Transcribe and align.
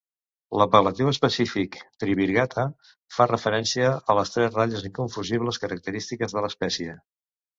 L'apel·latiu 0.59 1.09
específic 1.09 1.75
"trivirgata" 2.03 2.63
fa 3.17 3.27
referència 3.33 3.93
a 4.13 4.17
les 4.21 4.33
tres 4.37 4.57
ratlles 4.57 4.89
inconfusibles 4.91 5.63
característiques 5.67 6.37
de 6.39 6.47
l'espècie. 6.47 6.97